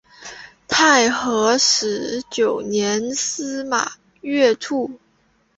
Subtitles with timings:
[0.67, 4.99] 太和十九年司马跃卒。